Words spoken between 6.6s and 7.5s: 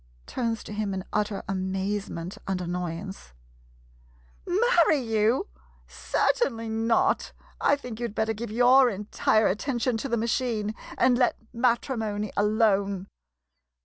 not!